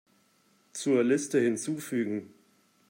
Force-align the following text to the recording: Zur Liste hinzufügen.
Zur 0.73 1.03
Liste 1.03 1.39
hinzufügen. 1.39 2.33